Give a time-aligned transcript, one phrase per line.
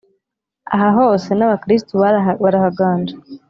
[0.75, 1.91] aha hose n’abakristu
[2.41, 3.13] barahaganje,